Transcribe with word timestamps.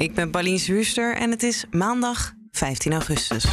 Ik 0.00 0.14
ben 0.14 0.30
Pauline 0.30 0.58
Huuster 0.58 1.16
en 1.16 1.30
het 1.30 1.42
is 1.42 1.64
maandag 1.70 2.32
15 2.50 2.92
augustus. 2.92 3.44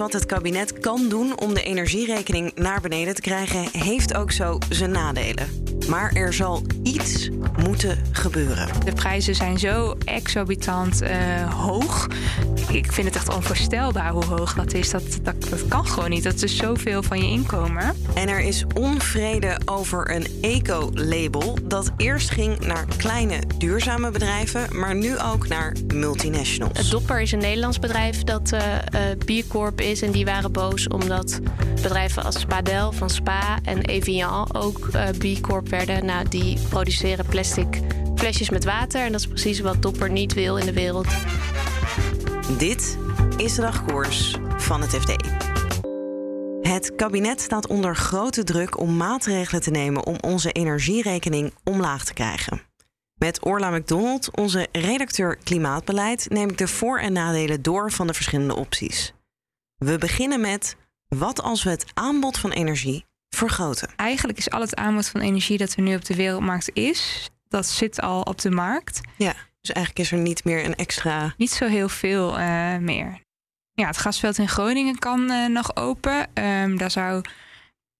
Wat 0.00 0.12
het 0.12 0.26
kabinet 0.26 0.78
kan 0.78 1.08
doen 1.08 1.40
om 1.40 1.54
de 1.54 1.62
energierekening 1.62 2.52
naar 2.54 2.80
beneden 2.80 3.14
te 3.14 3.20
krijgen, 3.20 3.68
heeft 3.72 4.14
ook 4.14 4.32
zo 4.32 4.58
zijn 4.68 4.90
nadelen. 4.90 5.64
Maar 5.88 6.12
er 6.12 6.32
zal 6.32 6.62
iets 6.82 7.28
moeten 7.62 7.98
gebeuren. 8.12 8.68
De 8.84 8.92
prijzen 8.92 9.34
zijn 9.34 9.58
zo 9.58 9.96
exorbitant 10.04 11.02
uh, 11.02 11.10
hoog. 11.64 12.08
Ik 12.68 12.92
vind 12.92 13.06
het 13.06 13.16
echt 13.16 13.34
onvoorstelbaar 13.34 14.10
hoe 14.10 14.24
hoog 14.24 14.54
dat 14.54 14.72
is. 14.72 14.90
Dat, 14.90 15.18
dat, 15.22 15.34
dat 15.50 15.68
kan 15.68 15.86
gewoon 15.86 16.10
niet. 16.10 16.22
Dat 16.22 16.42
is 16.42 16.56
zoveel 16.56 17.02
van 17.02 17.18
je 17.18 17.30
inkomen. 17.30 17.96
En 18.14 18.28
er 18.28 18.40
is 18.40 18.64
onvrede 18.74 19.60
over 19.64 20.14
een 20.14 20.26
eco-label 20.40 21.58
dat 21.62 21.90
eerst 21.96 22.30
ging 22.30 22.58
naar 22.66 22.84
kleine 22.96 23.38
duurzame 23.58 24.10
bedrijven, 24.10 24.78
maar 24.78 24.94
nu 24.94 25.18
ook 25.18 25.48
naar 25.48 25.76
multinationals. 25.94 26.90
Dopper 26.90 27.20
is 27.20 27.32
een 27.32 27.38
Nederlands 27.38 27.78
bedrijf 27.78 28.24
dat 28.24 28.52
uh, 28.52 28.60
uh, 28.60 29.42
B 29.42 29.48
Corp 29.48 29.80
en 29.98 30.10
die 30.10 30.24
waren 30.24 30.52
boos 30.52 30.88
omdat 30.88 31.40
bedrijven 31.74 32.24
als 32.24 32.40
Spadel 32.40 32.92
van 32.92 33.10
Spa 33.10 33.58
en 33.62 33.80
Evian 33.80 34.54
ook 34.54 34.88
uh, 34.94 35.08
B 35.08 35.40
Corp 35.40 35.68
werden. 35.68 36.04
Nou, 36.04 36.28
die 36.28 36.58
produceren 36.68 37.26
plastic 37.26 37.80
flesjes 38.14 38.50
met 38.50 38.64
water 38.64 39.00
en 39.00 39.12
dat 39.12 39.20
is 39.20 39.26
precies 39.26 39.60
wat 39.60 39.82
Dopper 39.82 40.10
niet 40.10 40.34
wil 40.34 40.56
in 40.56 40.66
de 40.66 40.72
wereld. 40.72 41.06
Dit 42.58 42.98
is 43.36 43.54
de 43.54 43.60
dagkoers 43.60 44.36
van 44.56 44.80
het 44.80 44.90
FD. 44.90 45.16
Het 46.62 46.94
kabinet 46.96 47.40
staat 47.40 47.66
onder 47.66 47.96
grote 47.96 48.44
druk 48.44 48.78
om 48.78 48.96
maatregelen 48.96 49.62
te 49.62 49.70
nemen 49.70 50.06
om 50.06 50.16
onze 50.20 50.52
energierekening 50.52 51.54
omlaag 51.64 52.04
te 52.04 52.14
krijgen. 52.14 52.60
Met 53.14 53.44
Orla 53.44 53.70
McDonald, 53.70 54.36
onze 54.36 54.68
redacteur 54.72 55.36
klimaatbeleid, 55.36 56.26
neem 56.28 56.50
ik 56.50 56.58
de 56.58 56.68
voor- 56.68 56.98
en 56.98 57.12
nadelen 57.12 57.62
door 57.62 57.92
van 57.92 58.06
de 58.06 58.14
verschillende 58.14 58.56
opties. 58.56 59.14
We 59.84 59.98
beginnen 59.98 60.40
met 60.40 60.76
wat 61.08 61.42
als 61.42 61.62
we 61.62 61.70
het 61.70 61.86
aanbod 61.94 62.38
van 62.38 62.50
energie 62.50 63.04
vergroten? 63.28 63.88
Eigenlijk 63.96 64.38
is 64.38 64.50
al 64.50 64.60
het 64.60 64.76
aanbod 64.76 65.08
van 65.08 65.20
energie 65.20 65.58
dat 65.58 65.72
er 65.72 65.82
nu 65.82 65.94
op 65.94 66.04
de 66.04 66.14
wereldmarkt 66.14 66.70
is, 66.72 67.30
dat 67.48 67.66
zit 67.66 68.00
al 68.00 68.22
op 68.22 68.40
de 68.40 68.50
markt. 68.50 69.00
Ja, 69.16 69.34
dus 69.60 69.72
eigenlijk 69.72 70.06
is 70.06 70.12
er 70.12 70.18
niet 70.18 70.44
meer 70.44 70.64
een 70.64 70.74
extra. 70.74 71.34
Niet 71.36 71.50
zo 71.50 71.66
heel 71.66 71.88
veel 71.88 72.38
uh, 72.38 72.76
meer. 72.76 73.20
Ja, 73.72 73.86
het 73.86 73.98
gasveld 73.98 74.38
in 74.38 74.48
Groningen 74.48 74.98
kan 74.98 75.30
uh, 75.30 75.46
nog 75.46 75.76
open. 75.76 76.28
Um, 76.34 76.78
daar 76.78 76.90
zou 76.90 77.24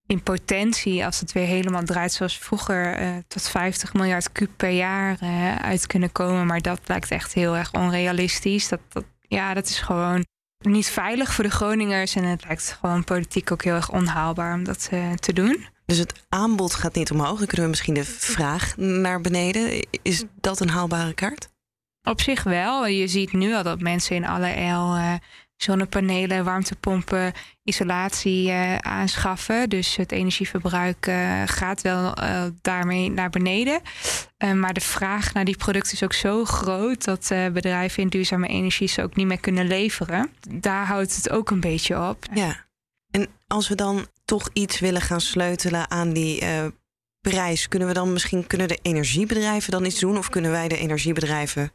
in 0.06 0.22
potentie, 0.22 1.04
als 1.04 1.20
het 1.20 1.32
weer 1.32 1.46
helemaal 1.46 1.82
draait 1.82 2.12
zoals 2.12 2.38
vroeger, 2.38 3.02
uh, 3.02 3.16
tot 3.28 3.48
50 3.48 3.92
miljard 3.92 4.32
kub 4.32 4.50
per 4.56 4.70
jaar 4.70 5.18
uit 5.60 5.86
kunnen 5.86 6.12
komen. 6.12 6.46
Maar 6.46 6.60
dat 6.60 6.80
lijkt 6.86 7.10
echt 7.10 7.32
heel 7.32 7.56
erg 7.56 7.72
onrealistisch. 7.72 8.68
Dat, 8.68 8.80
dat, 8.88 9.04
ja, 9.20 9.54
dat 9.54 9.66
is 9.66 9.78
gewoon 9.78 10.24
niet 10.60 10.90
veilig 10.90 11.32
voor 11.32 11.44
de 11.44 11.50
Groningers. 11.50 12.14
En 12.14 12.24
het 12.24 12.44
lijkt 12.44 12.76
gewoon 12.80 13.04
politiek 13.04 13.52
ook 13.52 13.64
heel 13.64 13.74
erg 13.74 13.92
onhaalbaar 13.92 14.54
om 14.54 14.64
dat 14.64 14.88
uh, 14.92 15.12
te 15.12 15.32
doen. 15.32 15.66
Dus 15.86 15.98
het 15.98 16.24
aanbod 16.28 16.74
gaat 16.74 16.94
niet 16.94 17.10
omhoog. 17.10 17.38
Dan 17.38 17.46
kunnen 17.46 17.64
we 17.64 17.70
misschien 17.70 17.94
de 17.94 18.04
vraag 18.04 18.76
naar 18.76 19.20
beneden. 19.20 19.86
Is 20.02 20.24
dat 20.40 20.60
een 20.60 20.70
haalbare 20.70 21.14
kaart? 21.14 21.48
Op 22.02 22.20
zich 22.20 22.42
wel. 22.42 22.86
Je 22.86 23.08
ziet 23.08 23.32
nu 23.32 23.54
al 23.54 23.62
dat 23.62 23.80
mensen 23.80 24.16
in 24.16 24.26
alle 24.26 24.46
el 24.46 24.96
uh, 24.96 25.14
zonnepanelen, 25.62 26.44
warmtepompen, 26.44 27.32
isolatie 27.62 28.48
uh, 28.48 28.76
aanschaffen. 28.76 29.68
Dus 29.68 29.96
het 29.96 30.12
energieverbruik 30.12 31.06
uh, 31.06 31.42
gaat 31.46 31.82
wel 31.82 32.22
uh, 32.22 32.44
daarmee 32.60 33.10
naar 33.10 33.30
beneden. 33.30 33.80
maar 34.54 34.72
de 34.72 34.80
vraag 34.80 35.32
naar 35.32 35.44
die 35.44 35.56
producten 35.56 35.92
is 35.92 36.02
ook 36.02 36.12
zo 36.12 36.44
groot 36.44 37.04
dat 37.04 37.28
bedrijven 37.52 38.02
in 38.02 38.08
duurzame 38.08 38.48
energie 38.48 38.88
ze 38.88 39.02
ook 39.02 39.16
niet 39.16 39.26
meer 39.26 39.40
kunnen 39.40 39.66
leveren. 39.66 40.30
Daar 40.50 40.86
houdt 40.86 41.16
het 41.16 41.30
ook 41.30 41.50
een 41.50 41.60
beetje 41.60 42.08
op. 42.08 42.24
Ja. 42.34 42.66
En 43.10 43.28
als 43.46 43.68
we 43.68 43.74
dan 43.74 44.06
toch 44.24 44.48
iets 44.52 44.80
willen 44.80 45.00
gaan 45.00 45.20
sleutelen 45.20 45.90
aan 45.90 46.12
die 46.12 46.42
prijs, 47.20 47.68
kunnen 47.68 47.88
we 47.88 47.94
dan 47.94 48.12
misschien 48.12 48.46
kunnen 48.46 48.68
de 48.68 48.78
energiebedrijven 48.82 49.70
dan 49.70 49.84
iets 49.84 50.00
doen? 50.00 50.18
Of 50.18 50.28
kunnen 50.28 50.50
wij 50.50 50.68
de 50.68 50.76
energiebedrijven 50.76 51.72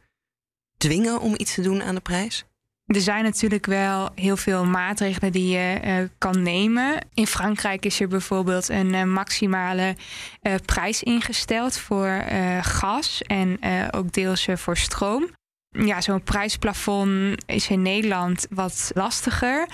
dwingen 0.76 1.20
om 1.20 1.34
iets 1.36 1.54
te 1.54 1.62
doen 1.62 1.82
aan 1.82 1.94
de 1.94 2.00
prijs? 2.00 2.44
Er 2.86 3.00
zijn 3.00 3.24
natuurlijk 3.24 3.66
wel 3.66 4.10
heel 4.14 4.36
veel 4.36 4.64
maatregelen 4.64 5.32
die 5.32 5.48
je 5.48 5.80
uh, 5.84 6.08
kan 6.18 6.42
nemen. 6.42 7.06
In 7.14 7.26
Frankrijk 7.26 7.84
is 7.84 8.00
er 8.00 8.08
bijvoorbeeld 8.08 8.68
een 8.68 8.94
uh, 8.94 9.02
maximale 9.02 9.96
uh, 10.42 10.54
prijs 10.64 11.02
ingesteld 11.02 11.78
voor 11.78 12.24
gas 12.60 13.22
en 13.22 13.58
ook 13.90 14.12
deels 14.12 14.48
voor 14.54 14.76
stroom. 14.76 15.28
Ja, 15.68 16.00
zo'n 16.00 16.22
prijsplafond 16.22 17.44
is 17.46 17.68
in 17.68 17.82
Nederland 17.82 18.46
wat 18.50 18.90
lastiger. 18.94 19.68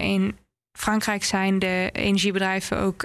in 0.00 0.36
Frankrijk 0.78 1.24
zijn 1.24 1.58
de 1.58 1.90
energiebedrijven 1.92 2.78
ook 2.78 3.02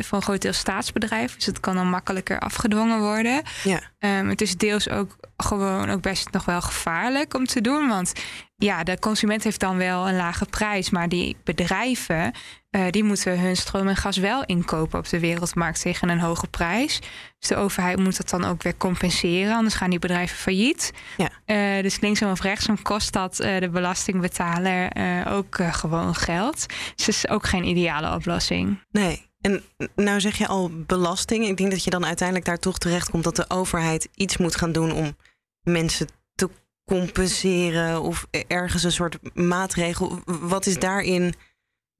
voor 0.00 0.18
een 0.18 0.22
groot 0.22 0.42
deel 0.42 0.52
staatsbedrijven. 0.52 1.36
Dus 1.36 1.46
het 1.46 1.60
kan 1.60 1.74
dan 1.74 1.90
makkelijker 1.90 2.38
afgedwongen 2.38 3.00
worden. 3.00 3.42
Ja. 3.62 3.89
Um, 4.04 4.28
het 4.28 4.40
is 4.40 4.56
deels 4.56 4.88
ook 4.88 5.16
gewoon 5.36 5.90
ook 5.90 6.00
best 6.00 6.30
nog 6.30 6.44
wel 6.44 6.60
gevaarlijk 6.60 7.34
om 7.34 7.46
te 7.46 7.60
doen. 7.60 7.88
Want 7.88 8.12
ja, 8.56 8.82
de 8.84 8.98
consument 8.98 9.44
heeft 9.44 9.60
dan 9.60 9.76
wel 9.76 10.08
een 10.08 10.16
lage 10.16 10.44
prijs, 10.44 10.90
maar 10.90 11.08
die 11.08 11.36
bedrijven 11.44 12.32
uh, 12.70 12.82
die 12.90 13.04
moeten 13.04 13.40
hun 13.40 13.56
stroom 13.56 13.88
en 13.88 13.96
gas 13.96 14.16
wel 14.16 14.44
inkopen 14.44 14.98
op 14.98 15.08
de 15.08 15.20
wereldmarkt 15.20 15.80
tegen 15.80 16.08
een 16.08 16.20
hoge 16.20 16.46
prijs. 16.46 17.00
Dus 17.38 17.48
de 17.48 17.56
overheid 17.56 17.98
moet 17.98 18.16
dat 18.16 18.28
dan 18.28 18.44
ook 18.44 18.62
weer 18.62 18.76
compenseren, 18.76 19.54
anders 19.54 19.74
gaan 19.74 19.90
die 19.90 19.98
bedrijven 19.98 20.36
failliet. 20.36 20.92
Ja. 21.16 21.30
Uh, 21.46 21.82
dus 21.82 22.00
linksom 22.00 22.30
of 22.30 22.40
rechtsom 22.40 22.82
kost 22.82 23.12
dat 23.12 23.40
uh, 23.40 23.58
de 23.60 23.70
belastingbetaler 23.70 24.90
ook 25.28 25.58
gewoon 25.70 26.14
geld. 26.14 26.66
Dus 26.96 27.06
het 27.06 27.14
is 27.14 27.28
ook 27.28 27.46
geen 27.46 27.64
ideale 27.64 28.14
oplossing. 28.14 28.84
Nee. 28.90 29.29
En 29.40 29.62
nou 29.94 30.20
zeg 30.20 30.36
je 30.36 30.46
al 30.46 30.70
belasting. 30.86 31.46
Ik 31.46 31.56
denk 31.56 31.70
dat 31.70 31.84
je 31.84 31.90
dan 31.90 32.06
uiteindelijk 32.06 32.46
daar 32.46 32.58
toch 32.58 32.78
terecht 32.78 33.10
komt 33.10 33.24
dat 33.24 33.36
de 33.36 33.50
overheid 33.50 34.08
iets 34.14 34.36
moet 34.36 34.56
gaan 34.56 34.72
doen 34.72 34.92
om 34.92 35.16
mensen 35.62 36.06
te 36.34 36.50
compenseren 36.84 38.02
of 38.02 38.26
ergens 38.46 38.82
een 38.82 38.92
soort 38.92 39.36
maatregel. 39.36 40.20
Wat 40.24 40.66
is 40.66 40.78
daarin, 40.78 41.34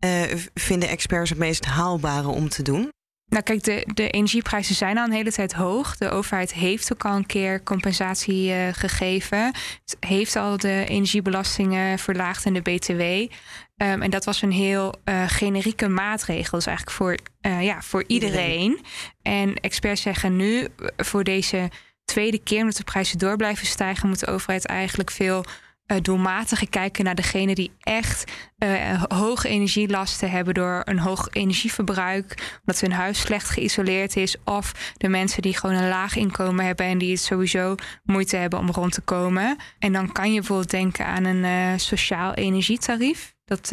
uh, 0.05 0.23
vinden 0.55 0.89
experts 0.89 1.31
het 1.31 1.39
meest 1.39 1.65
haalbare 1.65 2.29
om 2.29 2.49
te 2.49 2.63
doen? 2.63 2.91
Nou 3.31 3.43
kijk, 3.43 3.65
de, 3.65 3.87
de 3.95 4.11
energieprijzen 4.11 4.75
zijn 4.75 4.99
al 4.99 5.05
een 5.05 5.13
hele 5.13 5.33
tijd 5.33 5.53
hoog. 5.53 5.97
De 5.97 6.11
overheid 6.11 6.55
heeft 6.55 6.93
ook 6.93 7.05
al 7.05 7.17
een 7.17 7.27
keer 7.27 7.63
compensatie 7.63 8.51
uh, 8.51 8.69
gegeven. 8.73 9.45
Het 9.85 9.97
heeft 10.01 10.37
al 10.37 10.57
de 10.57 10.85
energiebelastingen 10.89 11.99
verlaagd 11.99 12.45
en 12.45 12.53
de 12.53 12.61
BTW. 12.61 13.01
Um, 13.01 14.03
en 14.03 14.11
dat 14.11 14.25
was 14.25 14.43
een 14.43 14.53
heel 14.53 14.95
uh, 15.05 15.23
generieke 15.27 15.89
maatregel. 15.89 16.59
Dus 16.59 16.67
eigenlijk 16.67 16.97
voor, 16.97 17.17
uh, 17.43 17.63
ja, 17.63 17.83
voor 17.83 18.05
iedereen. 18.07 18.61
iedereen. 18.61 18.85
En 19.23 19.55
experts 19.55 20.03
zeggen 20.03 20.37
nu, 20.37 20.69
voor 20.97 21.25
deze 21.25 21.71
tweede 22.05 22.39
keer, 22.39 22.61
omdat 22.61 22.77
de 22.77 22.85
prijzen 22.85 23.19
door 23.19 23.37
blijven 23.37 23.67
stijgen, 23.67 24.09
moet 24.09 24.21
de 24.21 24.27
overheid 24.27 24.67
eigenlijk 24.67 25.11
veel 25.11 25.45
uh, 25.91 25.99
doelmatiger 26.03 26.69
kijken 26.69 27.05
naar 27.05 27.15
degenen 27.15 27.55
die 27.55 27.73
echt 27.81 28.33
uh, 28.59 29.03
hoge 29.03 29.49
energielasten 29.49 30.31
hebben 30.31 30.55
door 30.55 30.83
een 30.85 30.99
hoog 30.99 31.29
energieverbruik, 31.33 32.59
omdat 32.61 32.81
hun 32.81 32.93
huis 32.93 33.21
slecht 33.21 33.51
geïsoleerd 33.51 34.17
is, 34.17 34.37
of 34.45 34.93
de 34.97 35.09
mensen 35.09 35.43
die 35.43 35.57
gewoon 35.57 35.77
een 35.77 35.89
laag 35.89 36.17
inkomen 36.17 36.65
hebben 36.65 36.87
en 36.87 36.99
die 36.99 37.11
het 37.11 37.21
sowieso 37.21 37.75
moeite 38.05 38.37
hebben 38.37 38.59
om 38.59 38.71
rond 38.71 38.93
te 38.93 39.01
komen. 39.01 39.57
En 39.79 39.93
dan 39.93 40.13
kan 40.13 40.33
je 40.33 40.39
bijvoorbeeld 40.39 40.71
denken 40.71 41.07
aan 41.07 41.25
een 41.25 41.45
uh, 41.45 41.79
sociaal 41.79 42.35
energietarief. 42.35 43.35
Dat 43.45 43.73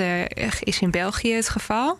is 0.59 0.79
in 0.79 0.91
België 0.91 1.33
het 1.33 1.49
geval. 1.49 1.99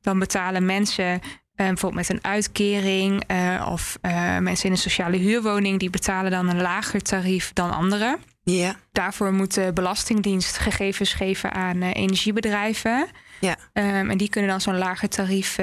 Dan 0.00 0.18
betalen 0.18 0.64
mensen 0.64 1.20
bijvoorbeeld 1.54 2.08
met 2.08 2.08
een 2.08 2.24
uitkering 2.24 3.22
of 3.68 3.98
mensen 4.40 4.64
in 4.64 4.70
een 4.70 4.78
sociale 4.78 5.16
huurwoning, 5.16 5.78
die 5.78 5.90
betalen 5.90 6.30
dan 6.30 6.48
een 6.48 6.60
lager 6.60 7.02
tarief 7.02 7.52
dan 7.52 7.70
anderen. 7.70 8.18
Ja. 8.50 8.76
Daarvoor 8.92 9.32
moet 9.32 9.54
de 9.54 9.70
Belastingdienst 9.74 10.58
gegevens 10.58 11.12
geven 11.12 11.52
aan 11.52 11.82
energiebedrijven. 11.82 13.08
Ja. 13.40 13.56
Ehm, 13.72 14.10
en 14.10 14.18
die 14.18 14.28
kunnen 14.28 14.50
dan 14.50 14.60
zo'n 14.60 14.78
lager 14.78 15.08
tarief 15.08 15.56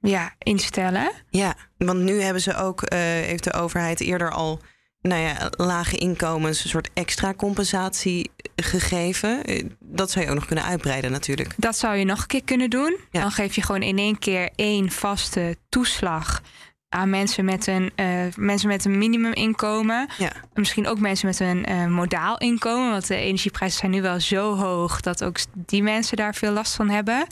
ja, 0.00 0.34
instellen. 0.38 1.10
Ja, 1.30 1.54
want 1.76 2.00
nu 2.00 2.20
hebben 2.20 2.42
ze 2.42 2.56
ook, 2.56 2.82
heeft 2.94 3.44
de 3.44 3.52
overheid 3.52 4.00
eerder 4.00 4.30
al 4.30 4.60
nou 5.00 5.22
ja, 5.22 5.50
lage 5.50 5.96
inkomens 5.96 6.64
een 6.64 6.70
soort 6.70 6.90
extra 6.94 7.34
compensatie 7.34 8.30
gegeven. 8.56 9.42
Dat 9.80 10.10
zou 10.10 10.24
je 10.24 10.30
ook 10.30 10.36
nog 10.36 10.46
kunnen 10.46 10.64
uitbreiden 10.64 11.10
natuurlijk. 11.10 11.54
Dat 11.56 11.78
zou 11.78 11.96
je 11.96 12.04
nog 12.04 12.20
een 12.20 12.26
keer 12.26 12.44
kunnen 12.44 12.70
doen. 12.70 12.96
Dan 13.10 13.30
geef 13.30 13.54
je 13.54 13.62
gewoon 13.62 13.82
in 13.82 13.98
één 13.98 14.18
keer 14.18 14.50
één 14.54 14.90
vaste 14.90 15.56
toeslag 15.68 16.42
aan 16.88 17.10
mensen 17.10 17.44
met 17.44 17.66
een, 17.66 17.92
uh, 17.96 18.20
mensen 18.36 18.68
met 18.68 18.84
een 18.84 18.98
minimuminkomen. 18.98 20.08
Ja. 20.18 20.32
Misschien 20.54 20.86
ook 20.86 20.98
mensen 20.98 21.26
met 21.26 21.40
een 21.40 21.70
uh, 21.70 21.86
modaal 21.86 22.38
inkomen. 22.38 22.90
Want 22.90 23.06
de 23.06 23.16
energieprijzen 23.16 23.78
zijn 23.78 23.90
nu 23.92 24.02
wel 24.02 24.20
zo 24.20 24.56
hoog 24.56 25.00
dat 25.00 25.24
ook 25.24 25.36
die 25.54 25.82
mensen 25.82 26.16
daar 26.16 26.34
veel 26.34 26.52
last 26.52 26.74
van 26.74 26.88
hebben. 26.88 27.26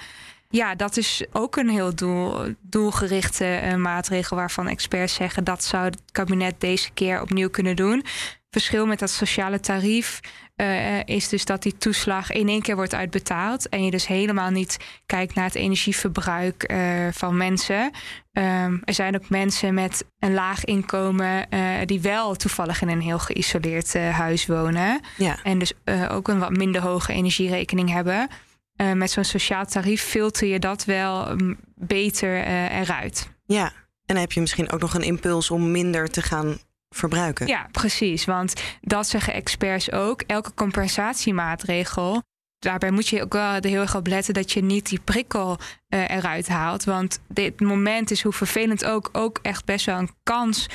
Ja, 0.50 0.75
dat 0.75 0.97
is 0.97 1.25
ook 1.32 1.56
een 1.56 1.69
heel 1.69 1.94
doel, 1.94 2.55
doelgerichte 2.61 3.61
uh, 3.64 3.75
maatregel 3.75 4.37
waarvan 4.37 4.69
experts 4.69 5.14
zeggen 5.14 5.44
dat 5.44 5.64
zou 5.64 5.85
het 5.85 6.02
kabinet 6.12 6.61
deze 6.61 6.91
keer 6.91 7.20
opnieuw 7.20 7.50
kunnen 7.50 7.76
doen. 7.76 8.05
Verschil 8.50 8.87
met 8.87 8.99
dat 8.99 9.11
sociale 9.11 9.61
tarief 9.61 10.20
uh, 10.56 11.05
is 11.05 11.29
dus 11.29 11.44
dat 11.44 11.62
die 11.62 11.76
toeslag 11.76 12.32
in 12.32 12.49
één 12.49 12.62
keer 12.62 12.76
wordt 12.76 12.94
uitbetaald. 12.94 13.69
En 13.69 13.85
je 13.85 13.91
dus 13.91 14.06
helemaal 14.06 14.50
niet 14.50 14.76
kijkt 15.06 15.35
naar 15.35 15.44
het 15.44 15.55
energieverbruik 15.55 16.73
uh, 16.73 16.79
van 17.12 17.37
mensen. 17.37 17.91
Um, 18.32 18.82
er 18.85 18.94
zijn 18.94 19.14
ook 19.14 19.29
mensen 19.29 19.75
met 19.75 20.05
een 20.19 20.35
laag 20.35 20.64
inkomen 20.64 21.47
uh, 21.50 21.61
die 21.85 22.00
wel 22.00 22.35
toevallig 22.35 22.82
in 22.82 22.88
een 22.88 23.00
heel 23.00 23.19
geïsoleerd 23.19 23.94
huis 23.94 24.47
wonen. 24.47 25.00
Ja. 25.17 25.38
En 25.43 25.58
dus 25.58 25.73
ook 26.08 26.29
een 26.29 26.38
wat 26.38 26.56
minder 26.56 26.82
hoge 26.82 27.12
energierekening 27.12 27.91
hebben. 27.91 28.29
met 28.94 29.11
zo'n 29.11 29.25
sociaal 29.25 29.67
tarief 29.67 30.02
filter 30.02 30.49
je 30.49 30.59
dat 30.59 30.85
wel 30.85 31.31
um, 31.31 31.59
beter 31.75 32.44
eruit. 32.70 33.31
Ja, 33.44 33.64
en 33.64 34.14
dan 34.14 34.17
heb 34.17 34.32
je 34.32 34.41
misschien 34.41 34.70
ook 34.70 34.81
nog 34.81 34.94
een 34.94 35.02
impuls 35.02 35.50
om 35.50 35.70
minder 35.70 36.11
te 36.11 36.23
gaan 36.23 36.59
verbruiken. 36.97 37.47
Ja, 37.47 37.69
precies. 37.73 38.25
Want 38.25 38.63
dat 38.81 39.09
zeggen 39.09 39.35
experts 39.35 39.93
ook. 39.93 40.23
Elke 40.23 40.55
compensatiemaatregel. 40.55 42.23
Daarbij 42.59 42.91
moet 42.91 43.09
je 43.09 43.23
ook 43.23 43.33
wel 43.33 43.59
heel 43.61 43.81
erg 43.81 43.97
op 43.97 44.07
letten 44.07 44.35
dat 44.35 44.53
je 44.53 44.63
niet 44.63 44.89
die 44.89 45.01
prikkel 45.01 45.59
uh, 45.89 46.11
eruit 46.11 46.49
haalt. 46.49 46.85
Want 46.85 47.21
dit 47.29 47.61
moment 47.61 48.11
is 48.11 48.23
hoe 48.23 48.33
vervelend 48.33 48.85
ook, 48.85 49.09
ook 49.13 49.39
echt 49.43 49.65
best 49.65 49.87
wel 49.87 49.99
een 49.99 50.15
kans 50.23 50.67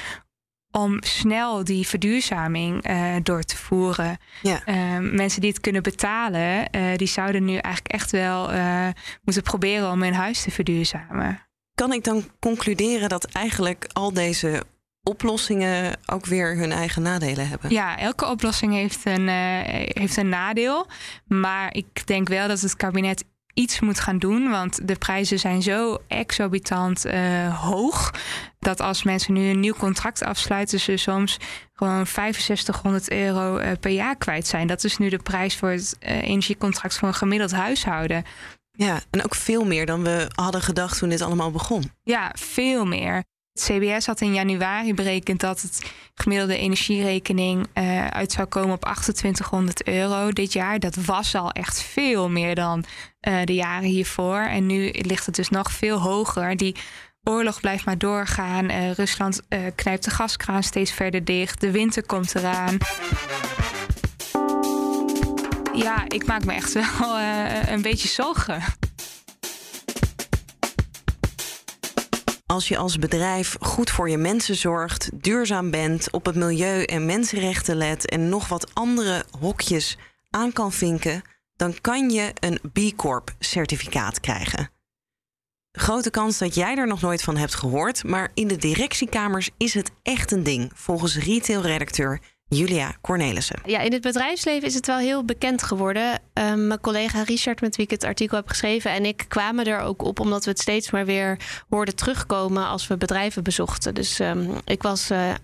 om 0.72 0.98
snel 1.04 1.64
die 1.64 1.88
verduurzaming 1.88 2.90
uh, 2.90 3.16
door 3.24 3.44
te 3.44 3.58
voeren. 3.58 4.18
Ja. 4.42 4.62
Uh, 4.66 4.98
mensen 5.12 5.42
die 5.42 5.50
het 5.50 5.60
kunnen 5.60 5.84
betalen, 5.84 6.68
uh, 6.76 6.96
die 6.96 7.08
zouden 7.08 7.46
nu 7.46 7.56
eigenlijk 7.58 7.94
echt 7.94 8.12
wel 8.12 8.50
moeten 9.24 9.44
proberen 9.44 9.92
om 9.92 10.02
hun 10.02 10.14
huis 10.14 10.42
te 10.42 10.52
verduurzamen. 10.52 11.40
Kan 11.76 11.94
ik 11.94 12.04
dan 12.04 12.24
concluderen 12.40 13.10
dat 13.10 13.26
eigenlijk 13.26 13.86
al 13.94 14.14
deze 14.14 14.64
oplossingen 15.04 15.98
ook 16.06 16.26
weer 16.26 16.58
hun 16.58 16.72
eigen 16.72 17.02
nadelen 17.02 17.48
hebben. 17.48 17.72
Ja, 17.72 17.98
elke 17.98 18.26
oplossing 18.26 18.74
heeft 18.74 19.06
een, 19.06 19.28
uh, 19.28 19.34
heeft 19.94 20.18
een 20.18 20.30
nadeel. 20.30 20.88
Maar 21.28 21.74
ik 21.74 22.08
denk 22.08 22.28
wel 22.28 22.48
dat 22.48 22.62
het 22.62 22.76
kabinet 22.76 23.24
iets 23.54 23.80
moet 23.80 24.00
gaan 24.00 24.18
doen. 24.18 24.50
Want 24.50 24.88
de 24.88 24.96
prijzen 24.96 25.40
zijn 25.40 25.62
zo 25.62 25.98
exorbitant 26.08 27.06
uh, 27.06 27.62
hoog. 27.66 28.14
Dat 28.60 28.82
als 28.82 29.04
mensen 29.04 29.34
nu 29.34 29.50
een 29.50 29.60
nieuw 29.60 29.74
contract 29.74 30.24
afsluiten, 30.24 30.80
ze 30.80 30.98
soms 30.98 31.38
gewoon 31.74 32.08
6500 32.08 33.12
euro 33.12 33.58
uh, 33.58 33.72
per 33.80 33.92
jaar 33.92 34.16
kwijt 34.16 34.48
zijn. 34.48 34.68
Dat 34.68 34.84
is 34.84 34.98
nu 34.98 35.10
de 35.10 35.18
prijs 35.18 35.56
voor 35.56 35.70
het 35.70 35.96
energiecontract 36.00 36.98
voor 36.98 37.08
een 37.08 37.14
gemiddeld 37.14 37.52
huishouden. 37.52 38.24
Ja, 38.72 39.00
en 39.10 39.24
ook 39.24 39.36
veel 39.36 39.66
meer 39.66 39.86
dan 39.86 40.04
we 40.04 40.28
hadden 40.36 40.62
gedacht 40.62 40.98
toen 40.98 41.10
dit 41.10 41.22
allemaal 41.22 41.52
begon. 41.52 41.92
Ja, 42.04 42.32
veel 42.38 42.86
meer. 42.86 43.24
CBS 43.66 44.06
had 44.06 44.22
in 44.22 44.34
januari 44.34 44.94
berekend 44.94 45.40
dat 45.40 45.62
het 45.62 45.92
gemiddelde 46.16 46.58
energierekening 46.58 47.68
uh, 47.74 48.08
uit 48.08 48.32
zou 48.32 48.48
komen 48.48 48.74
op 48.74 48.82
2800 48.82 49.88
euro 49.88 50.32
dit 50.32 50.54
jaar. 50.54 50.80
Dat 50.80 50.96
was 50.96 51.36
al 51.36 51.52
echt 51.52 51.82
veel 51.82 52.30
meer 52.30 52.56
dan 52.56 52.84
uh, 53.28 53.44
de 53.44 53.54
jaren 53.54 53.90
hiervoor. 53.90 54.40
En 54.40 54.66
nu 54.66 54.90
ligt 54.92 55.26
het 55.26 55.36
dus 55.36 55.50
nog 55.50 55.72
veel 55.72 56.00
hoger. 56.00 56.58
Die 56.58 56.76
oorlog 57.24 57.60
blijft 57.60 57.86
maar 57.86 57.98
doorgaan. 57.98 58.72
Uh, 58.72 58.92
Rusland 58.92 59.42
knijpt 59.76 60.04
de 60.04 60.10
gaskraan 60.10 60.64
steeds 60.64 60.92
verder 60.92 61.26
dicht. 61.26 61.62
De 61.62 61.72
winter 61.72 62.06
komt 62.06 62.36
eraan. 62.36 62.78
Ja, 65.74 66.04
ik 66.08 66.26
maak 66.26 66.46
me 66.46 66.54
echt 66.54 66.74
wel 67.00 67.20
een 67.68 67.82
beetje 67.82 68.08
zorgen. 68.08 68.64
Als 72.52 72.68
je 72.68 72.78
als 72.78 73.00
bedrijf 73.00 73.58
goed 73.60 73.90
voor 73.90 74.10
je 74.10 74.18
mensen 74.18 74.56
zorgt, 74.56 75.10
duurzaam 75.14 75.72
bent, 75.72 76.12
op 76.12 76.26
het 76.26 76.36
milieu 76.36 76.84
en 76.84 77.06
mensenrechten 77.06 77.76
let 77.76 78.10
en 78.10 78.30
nog 78.30 78.48
wat 78.48 78.74
andere 78.74 79.26
hokjes 79.40 79.98
aan 80.30 80.54
kan 80.54 80.72
vinken, 80.72 81.22
dan 81.56 81.82
kan 81.82 82.10
je 82.10 82.32
een 82.40 82.60
B 82.74 82.96
Corp 82.96 83.34
certificaat 83.40 84.20
krijgen. 84.20 84.70
Grote 85.72 86.10
kans 86.10 86.38
dat 86.38 86.56
jij 86.56 86.76
er 86.76 86.88
nog 86.88 87.02
nooit 87.02 87.24
van 87.24 87.38
hebt 87.38 87.56
gehoord, 87.56 88.04
maar 88.04 88.32
in 88.34 88.48
de 88.48 88.58
directiekamers 88.58 89.50
is 89.58 89.74
het 89.74 89.92
echt 90.04 90.32
een 90.32 90.44
ding, 90.44 90.72
volgens 90.74 91.18
retailredacteur 91.18 92.20
Julia 92.56 92.96
Cornelissen. 93.02 93.60
Ja, 93.66 93.80
in 93.80 93.94
het 93.94 94.02
bedrijfsleven 94.02 94.68
is 94.68 94.74
het 94.74 94.88
wel 94.88 94.98
heel 94.98 95.26
bekend 95.26 95.64
geworden. 95.64 96.20
Um, 96.34 96.68
mijn 96.68 96.80
collega 96.80 97.24
Richard, 97.24 97.62
met 97.62 97.76
wie 97.76 97.86
ik 97.86 97.92
het 97.92 98.04
artikel 98.04 98.38
heb 98.38 98.48
geschreven, 98.48 98.92
en 98.92 99.06
ik 99.06 99.26
kwamen 99.28 99.66
er 99.66 99.80
ook 99.80 100.04
op 100.04 100.20
omdat 100.20 100.44
we 100.44 100.50
het 100.50 100.60
steeds 100.60 100.92
maar 100.92 101.06
weer 101.06 101.40
hoorden 101.70 101.96
terugkomen 101.96 102.68
als 102.68 102.88
we 102.88 102.98
bedrijven 102.98 103.44
bezochten. 103.44 103.94
Dus 103.94 104.20
um, 104.20 104.50
ik 104.66 104.82
was 104.82 105.12
uh, 105.12 105.30
uh, 105.30 105.36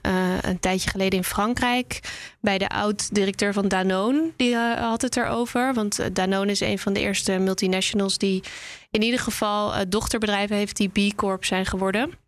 een 0.42 0.60
tijdje 0.60 0.90
geleden 0.90 1.18
in 1.18 1.24
Frankrijk 1.24 2.00
bij 2.42 2.58
de 2.58 2.70
oud-directeur 2.70 3.54
van 3.54 3.68
Danone. 3.68 4.32
Die 4.36 4.52
uh, 4.52 4.74
had 4.74 5.02
het 5.02 5.18
erover. 5.18 5.74
Want 5.74 6.16
Danone 6.16 6.52
is 6.52 6.60
een 6.60 6.80
van 6.80 6.94
de 6.94 7.00
eerste 7.00 7.38
multinationals 7.38 8.18
die 8.18 8.44
in 8.92 9.02
ieder 9.02 9.20
geval 9.20 9.90
dochterbedrijven 9.90 10.56
heeft 10.56 10.78
die 10.78 11.12
B 11.12 11.16
Corp 11.16 11.46
zijn 11.46 11.66
geworden. 11.66 12.26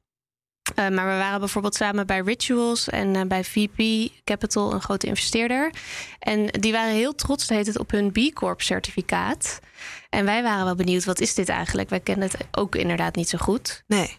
Uh, 0.76 0.90
maar 0.90 1.06
we 1.06 1.18
waren 1.18 1.40
bijvoorbeeld 1.40 1.76
samen 1.76 2.08
bij 2.08 2.20
Rituals 2.20 2.90
en 2.90 3.16
uh, 3.16 3.22
bij 3.22 3.44
VP 3.44 4.12
Capital, 4.24 4.74
een 4.74 4.82
grote 4.82 5.08
investeerder. 5.08 5.74
En 6.20 6.46
die 6.46 6.72
waren 6.72 6.94
heel 6.94 7.16
trots, 7.16 7.50
heet 7.50 7.68
het, 7.68 7.80
op 7.80 7.92
hun 7.92 8.12
B 8.12 8.34
Corp 8.34 8.62
certificaat. 8.62 9.60
En 10.10 10.26
wij 10.26 10.44
waren 10.44 10.66
wel 10.66 10.76
benieuwd, 10.76 11.06
wat 11.06 11.20
is 11.20 11.34
dit 11.34 11.50
eigenlijk? 11.50 11.90
Wij 11.90 12.00
kennen 12.00 12.30
het 12.32 12.48
ook 12.52 12.76
inderdaad 12.76 13.16
niet 13.16 13.30
zo 13.30 13.38
goed. 13.38 13.84
Nee. 13.88 14.18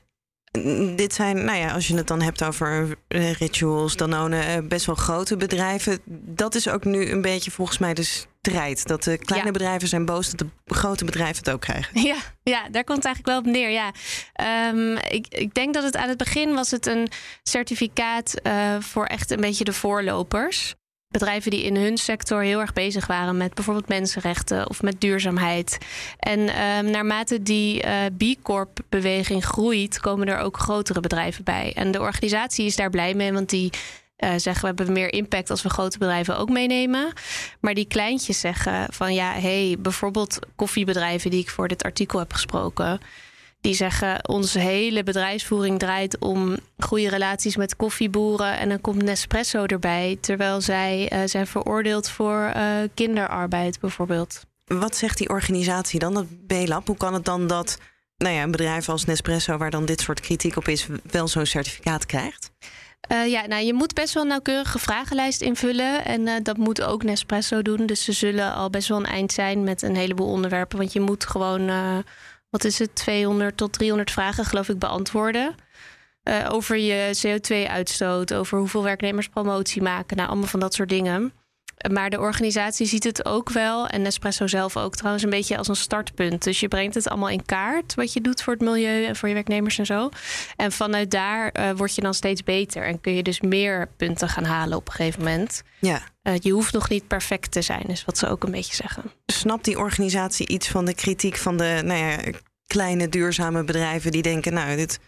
Dit 0.97 1.15
zijn, 1.15 1.45
nou 1.45 1.59
ja, 1.59 1.73
als 1.73 1.89
je 1.89 1.97
het 1.97 2.07
dan 2.07 2.23
hebt 2.23 2.45
over 2.45 2.97
uh, 3.09 3.33
rituals, 3.33 3.97
dan 3.97 4.33
uh, 4.33 4.43
best 4.65 4.87
wel 4.87 4.95
grote 4.95 5.37
bedrijven. 5.37 5.99
Dat 6.35 6.55
is 6.55 6.69
ook 6.69 6.85
nu 6.85 7.11
een 7.11 7.23
beetje 7.23 7.51
volgens 7.51 7.79
mij 7.79 7.95
de 7.95 8.03
strijd. 8.41 8.87
Dat 8.87 9.03
de 9.03 9.19
kleine 9.19 9.51
bedrijven 9.51 9.89
zijn 9.89 10.05
boos 10.05 10.31
dat 10.31 10.39
de 10.39 10.75
grote 10.75 11.05
bedrijven 11.05 11.37
het 11.37 11.51
ook 11.51 11.61
krijgen. 11.61 12.01
Ja, 12.03 12.17
ja 12.43 12.69
daar 12.69 12.85
komt 12.85 13.05
het 13.05 13.07
eigenlijk 13.07 13.27
wel 13.27 13.39
op 13.39 13.45
neer. 13.45 13.71
Ja. 13.71 13.93
Um, 14.69 14.97
ik, 14.97 15.27
ik 15.29 15.55
denk 15.55 15.75
dat 15.75 15.83
het 15.83 15.97
aan 15.97 16.09
het 16.09 16.19
begin 16.19 16.55
was 16.55 16.71
het 16.71 16.87
een 16.87 17.09
certificaat 17.43 18.35
uh, 18.43 18.81
voor 18.81 19.05
echt 19.05 19.31
een 19.31 19.41
beetje 19.41 19.65
de 19.65 19.73
voorlopers 19.73 20.75
bedrijven 21.11 21.51
die 21.51 21.63
in 21.63 21.77
hun 21.77 21.97
sector 21.97 22.43
heel 22.43 22.61
erg 22.61 22.73
bezig 22.73 23.07
waren 23.07 23.37
met 23.37 23.55
bijvoorbeeld 23.55 23.89
mensenrechten 23.89 24.69
of 24.69 24.83
met 24.83 25.01
duurzaamheid. 25.01 25.79
En 26.19 26.41
um, 26.41 26.91
naarmate 26.91 27.43
die 27.43 27.85
uh, 27.85 27.93
B 28.17 28.43
Corp-beweging 28.43 29.45
groeit, 29.45 30.01
komen 30.01 30.29
er 30.29 30.39
ook 30.39 30.57
grotere 30.57 31.01
bedrijven 31.01 31.45
bij. 31.45 31.73
En 31.75 31.91
de 31.91 32.01
organisatie 32.01 32.67
is 32.67 32.77
daar 32.77 32.91
blij 32.91 33.15
mee, 33.15 33.33
want 33.33 33.51
die 33.51 33.71
uh, 34.19 34.31
zeggen 34.37 34.61
we 34.61 34.67
hebben 34.67 34.93
meer 34.93 35.13
impact 35.13 35.51
als 35.51 35.63
we 35.63 35.69
grote 35.69 35.99
bedrijven 35.99 36.39
ook 36.39 36.51
meenemen. 36.51 37.13
Maar 37.61 37.75
die 37.75 37.87
kleintjes 37.87 38.41
zeggen 38.41 38.93
van 38.93 39.15
ja, 39.15 39.33
hey, 39.33 39.77
bijvoorbeeld 39.79 40.39
koffiebedrijven 40.57 41.31
die 41.31 41.41
ik 41.41 41.51
voor 41.51 41.69
dit 41.69 41.83
artikel 41.83 42.19
heb 42.19 42.33
gesproken 42.33 43.01
die 43.61 43.75
zeggen: 43.75 44.29
onze 44.29 44.59
hele 44.59 45.03
bedrijfsvoering 45.03 45.79
draait 45.79 46.19
om 46.19 46.57
goede 46.79 47.09
relaties 47.09 47.57
met 47.57 47.77
koffieboeren. 47.77 48.59
En 48.59 48.69
dan 48.69 48.81
komt 48.81 49.03
Nespresso 49.03 49.65
erbij, 49.65 50.19
terwijl 50.21 50.61
zij 50.61 51.13
uh, 51.13 51.19
zijn 51.25 51.47
veroordeeld 51.47 52.09
voor 52.09 52.53
uh, 52.57 52.65
kinderarbeid 52.95 53.81
bijvoorbeeld. 53.81 54.41
Wat 54.65 54.97
zegt 54.97 55.19
die 55.19 55.29
organisatie 55.29 55.99
dan, 55.99 56.15
dat 56.15 56.47
BLAB? 56.47 56.87
Hoe 56.87 56.97
kan 56.97 57.15
het 57.15 57.25
dan 57.25 57.47
dat 57.47 57.79
nou 58.17 58.35
ja, 58.35 58.43
een 58.43 58.51
bedrijf 58.51 58.89
als 58.89 59.05
Nespresso, 59.05 59.57
waar 59.57 59.71
dan 59.71 59.85
dit 59.85 60.01
soort 60.01 60.21
kritiek 60.21 60.57
op 60.57 60.69
is, 60.69 60.87
wel 61.03 61.29
zo'n 61.29 61.47
certificaat 61.47 62.07
krijgt? 62.07 62.51
Uh, 63.13 63.27
ja, 63.27 63.47
nou, 63.47 63.65
je 63.65 63.75
moet 63.75 63.95
best 63.95 64.15
wel 64.15 64.23
een 64.23 64.29
nauwkeurige 64.29 64.79
vragenlijst 64.79 65.41
invullen. 65.41 66.05
En 66.05 66.21
uh, 66.21 66.35
dat 66.43 66.57
moet 66.57 66.83
ook 66.83 67.03
Nespresso 67.03 67.63
doen. 67.63 67.87
Dus 67.87 68.05
ze 68.05 68.13
zullen 68.13 68.55
al 68.55 68.71
best 68.71 68.89
wel 68.89 68.99
een 68.99 69.07
eind 69.07 69.33
zijn 69.33 69.65
met 69.65 69.83
een 69.83 69.97
heleboel 69.97 70.29
onderwerpen. 70.29 70.79
Want 70.79 70.93
je 70.93 71.01
moet 71.01 71.27
gewoon 71.27 71.69
uh, 71.69 71.99
wat 72.51 72.65
is 72.65 72.79
het, 72.79 72.95
200 72.95 73.57
tot 73.57 73.73
300 73.73 74.11
vragen, 74.11 74.45
geloof 74.45 74.69
ik, 74.69 74.79
beantwoorden. 74.79 75.55
Uh, 76.25 76.49
over 76.51 76.77
je 76.77 77.17
CO2-uitstoot, 77.27 78.35
over 78.35 78.59
hoeveel 78.59 78.83
werknemers 78.83 79.29
promotie 79.29 79.83
maken, 79.83 80.17
nou, 80.17 80.29
allemaal 80.29 80.49
van 80.49 80.61
dat 80.61 80.75
soort 80.75 80.89
dingen. 80.89 81.33
Maar 81.89 82.11
de 82.11 82.19
organisatie 82.19 82.87
ziet 82.87 83.05
het 83.05 83.25
ook 83.25 83.51
wel, 83.51 83.87
en 83.87 84.03
Nespresso 84.03 84.47
zelf 84.47 84.77
ook 84.77 84.97
trouwens, 84.97 85.25
een 85.25 85.31
beetje 85.31 85.57
als 85.57 85.69
een 85.69 85.77
startpunt. 85.77 86.45
Dus 86.45 86.61
je 86.61 86.69
brengt 86.69 86.95
het 86.95 87.09
allemaal 87.09 87.29
in 87.29 87.45
kaart, 87.45 87.95
wat 87.95 88.13
je 88.13 88.21
doet 88.21 88.43
voor 88.43 88.53
het 88.53 88.63
milieu 88.63 89.05
en 89.05 89.17
voor 89.17 89.29
je 89.29 89.35
werknemers 89.35 89.79
en 89.79 89.87
zo. 89.87 90.09
En 90.57 90.73
vanuit 90.73 91.11
daar 91.11 91.51
uh, 91.53 91.71
word 91.77 91.95
je 91.95 92.01
dan 92.01 92.15
steeds 92.15 92.43
beter 92.43 92.83
en 92.83 93.01
kun 93.01 93.15
je 93.15 93.23
dus 93.23 93.41
meer 93.41 93.89
punten 93.97 94.29
gaan 94.29 94.45
halen 94.45 94.77
op 94.77 94.87
een 94.87 94.95
gegeven 94.95 95.23
moment. 95.23 95.63
Ja. 95.79 96.03
Uh, 96.23 96.35
je 96.39 96.51
hoeft 96.51 96.73
nog 96.73 96.89
niet 96.89 97.07
perfect 97.07 97.53
te 97.53 97.63
zijn, 97.63 97.87
is 97.87 98.05
wat 98.05 98.19
ze 98.19 98.29
ook 98.29 98.45
een 98.45 98.51
beetje 98.51 98.75
zeggen. 98.75 99.03
Snapt 99.27 99.65
die 99.65 99.79
organisatie 99.79 100.49
iets 100.49 100.69
van 100.69 100.85
de 100.85 100.95
kritiek 100.95 101.37
van 101.37 101.57
de 101.57 101.81
nou 101.85 101.99
ja, 101.99 102.19
kleine 102.67 103.09
duurzame 103.09 103.65
bedrijven 103.65 104.11
die 104.11 104.23
denken, 104.23 104.53
nou, 104.53 104.77
dit 104.77 105.01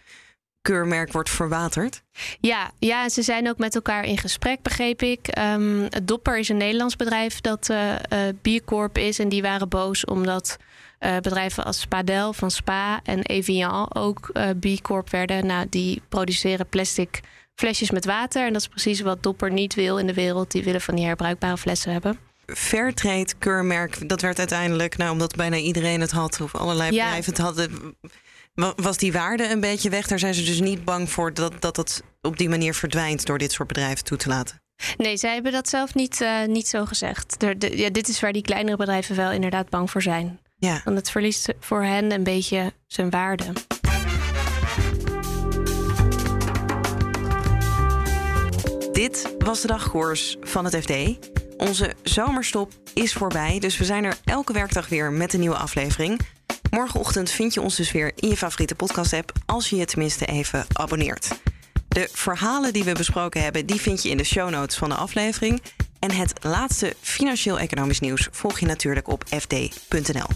keurmerk 0.63 1.11
wordt 1.11 1.29
verwaterd? 1.29 2.01
Ja, 2.39 2.71
ja, 2.79 3.09
ze 3.09 3.21
zijn 3.21 3.49
ook 3.49 3.57
met 3.57 3.75
elkaar 3.75 4.05
in 4.05 4.17
gesprek, 4.17 4.61
begreep 4.61 5.01
ik. 5.01 5.37
Um, 5.37 5.87
Dopper 6.03 6.37
is 6.37 6.49
een 6.49 6.57
Nederlands 6.57 6.95
bedrijf 6.95 7.41
dat 7.41 7.69
uh, 7.69 7.91
uh, 8.43 8.87
is. 8.93 9.19
En 9.19 9.29
die 9.29 9.41
waren 9.41 9.69
boos 9.69 10.05
omdat 10.05 10.57
uh, 10.99 11.17
bedrijven 11.17 11.65
als 11.65 11.79
Spadel 11.79 12.33
van 12.33 12.51
Spa 12.51 12.99
en 13.03 13.21
Evian 13.21 13.95
ook 13.95 14.31
B-Corp 14.59 15.09
werden. 15.09 15.45
Nou, 15.45 15.67
die 15.69 16.01
produceren 16.09 16.67
plastic 16.67 17.19
flesjes 17.55 17.91
met 17.91 18.05
water. 18.05 18.45
En 18.45 18.53
dat 18.53 18.61
is 18.61 18.67
precies 18.67 19.01
wat 19.01 19.23
Dopper 19.23 19.51
niet 19.51 19.73
wil 19.73 19.97
in 19.97 20.07
de 20.07 20.13
wereld. 20.13 20.51
Die 20.51 20.63
willen 20.63 20.81
van 20.81 20.95
die 20.95 21.05
herbruikbare 21.05 21.57
flessen 21.57 21.91
hebben. 21.91 22.19
Fairtrade 22.45 23.33
keurmerk, 23.39 24.09
dat 24.09 24.21
werd 24.21 24.39
uiteindelijk, 24.39 24.97
nou, 24.97 25.11
omdat 25.11 25.35
bijna 25.35 25.57
iedereen 25.57 26.01
het 26.01 26.11
had, 26.11 26.41
of 26.41 26.55
allerlei 26.55 26.91
ja. 26.91 27.03
bedrijven 27.03 27.33
het 27.33 27.41
hadden, 27.41 27.95
was 28.75 28.97
die 28.97 29.11
waarde 29.11 29.49
een 29.49 29.59
beetje 29.59 29.89
weg? 29.89 30.07
Daar 30.07 30.19
zijn 30.19 30.33
ze 30.33 30.43
dus 30.43 30.59
niet 30.59 30.83
bang 30.85 31.09
voor 31.09 31.33
dat 31.33 31.61
dat, 31.61 31.75
dat 31.75 32.03
op 32.21 32.37
die 32.37 32.49
manier 32.49 32.73
verdwijnt 32.73 33.25
door 33.25 33.37
dit 33.37 33.51
soort 33.51 33.67
bedrijven 33.67 34.03
toe 34.03 34.17
te 34.17 34.27
laten? 34.27 34.61
Nee, 34.97 35.17
zij 35.17 35.33
hebben 35.33 35.51
dat 35.51 35.69
zelf 35.69 35.93
niet, 35.93 36.21
uh, 36.21 36.45
niet 36.45 36.67
zo 36.67 36.85
gezegd. 36.85 37.39
De, 37.39 37.57
de, 37.57 37.77
ja, 37.77 37.89
dit 37.89 38.07
is 38.07 38.19
waar 38.19 38.33
die 38.33 38.41
kleinere 38.41 38.77
bedrijven 38.77 39.15
wel 39.15 39.31
inderdaad 39.31 39.69
bang 39.69 39.91
voor 39.91 40.01
zijn. 40.01 40.39
Ja. 40.55 40.81
Want 40.83 40.97
het 40.97 41.09
verliest 41.09 41.53
voor 41.59 41.83
hen 41.83 42.11
een 42.11 42.23
beetje 42.23 42.73
zijn 42.87 43.09
waarde. 43.09 43.45
Dit 48.91 49.35
was 49.39 49.61
de 49.61 49.67
dagkoers 49.67 50.37
van 50.41 50.65
het 50.65 50.75
FD. 50.75 50.93
Onze 51.57 51.93
zomerstop 52.03 52.71
is 52.93 53.13
voorbij, 53.13 53.59
dus 53.59 53.77
we 53.77 53.85
zijn 53.85 54.03
er 54.03 54.17
elke 54.23 54.53
werkdag 54.53 54.89
weer 54.89 55.11
met 55.11 55.33
een 55.33 55.39
nieuwe 55.39 55.55
aflevering. 55.55 56.19
Morgenochtend 56.73 57.29
vind 57.31 57.53
je 57.53 57.61
ons 57.61 57.75
dus 57.75 57.91
weer 57.91 58.11
in 58.15 58.29
je 58.29 58.37
favoriete 58.37 58.75
podcast-app, 58.75 59.31
als 59.45 59.69
je 59.69 59.75
je 59.75 59.85
tenminste 59.85 60.25
even 60.25 60.65
abonneert. 60.73 61.27
De 61.87 62.09
verhalen 62.11 62.73
die 62.73 62.83
we 62.83 62.93
besproken 62.93 63.43
hebben, 63.43 63.65
die 63.65 63.81
vind 63.81 64.03
je 64.03 64.09
in 64.09 64.17
de 64.17 64.23
show 64.23 64.49
notes 64.49 64.77
van 64.77 64.89
de 64.89 64.95
aflevering. 64.95 65.61
En 65.99 66.11
het 66.11 66.33
laatste 66.43 66.95
financieel-economisch 67.01 67.99
nieuws 67.99 68.27
volg 68.31 68.59
je 68.59 68.65
natuurlijk 68.65 69.07
op 69.07 69.23
fd.nl. 69.27 70.27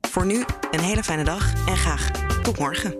Voor 0.00 0.26
nu 0.26 0.44
een 0.70 0.80
hele 0.80 1.02
fijne 1.02 1.24
dag 1.24 1.66
en 1.66 1.76
graag 1.76 2.10
tot 2.42 2.58
morgen. 2.58 2.90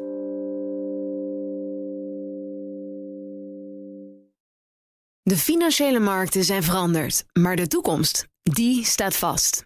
De 5.23 5.37
financiële 5.37 5.99
markten 5.99 6.45
zijn 6.45 6.63
veranderd, 6.63 7.25
maar 7.33 7.57
de 7.57 7.67
toekomst, 7.67 8.27
die 8.43 8.85
staat 8.85 9.17
vast. 9.17 9.66